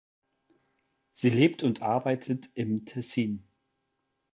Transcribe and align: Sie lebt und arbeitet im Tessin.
Sie 1.13 1.29
lebt 1.29 1.61
und 1.61 1.83
arbeitet 1.83 2.49
im 2.55 2.87
Tessin. 2.87 3.47